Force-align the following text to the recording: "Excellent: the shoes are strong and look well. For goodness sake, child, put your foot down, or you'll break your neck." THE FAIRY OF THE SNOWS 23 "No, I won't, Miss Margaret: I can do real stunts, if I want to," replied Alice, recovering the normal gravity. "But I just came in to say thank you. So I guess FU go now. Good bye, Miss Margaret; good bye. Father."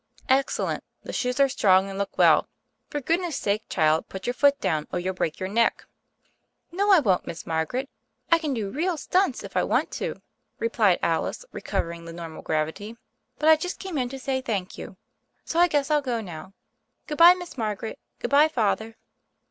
"Excellent: 0.29 0.83
the 1.03 1.13
shoes 1.13 1.39
are 1.39 1.47
strong 1.47 1.87
and 1.87 1.99
look 1.99 2.17
well. 2.17 2.47
For 2.89 2.99
goodness 3.01 3.35
sake, 3.37 3.65
child, 3.69 4.09
put 4.09 4.25
your 4.25 4.33
foot 4.33 4.59
down, 4.59 4.87
or 4.91 4.97
you'll 4.97 5.13
break 5.13 5.39
your 5.39 5.47
neck." 5.47 5.85
THE 6.71 6.77
FAIRY 6.77 6.85
OF 6.85 6.87
THE 6.87 6.87
SNOWS 6.87 6.87
23 6.87 6.89
"No, 6.89 6.91
I 6.91 6.99
won't, 7.13 7.27
Miss 7.27 7.45
Margaret: 7.45 7.89
I 8.31 8.39
can 8.39 8.53
do 8.55 8.71
real 8.71 8.97
stunts, 8.97 9.43
if 9.43 9.55
I 9.55 9.61
want 9.61 9.91
to," 9.91 10.19
replied 10.57 10.97
Alice, 11.03 11.45
recovering 11.51 12.05
the 12.05 12.13
normal 12.13 12.41
gravity. 12.41 12.97
"But 13.37 13.49
I 13.49 13.55
just 13.55 13.77
came 13.77 13.99
in 13.99 14.09
to 14.09 14.17
say 14.17 14.41
thank 14.41 14.75
you. 14.75 14.97
So 15.45 15.59
I 15.59 15.67
guess 15.67 15.89
FU 15.89 16.01
go 16.01 16.19
now. 16.19 16.53
Good 17.05 17.19
bye, 17.19 17.35
Miss 17.35 17.55
Margaret; 17.55 17.99
good 18.17 18.31
bye. 18.31 18.47
Father." 18.47 18.95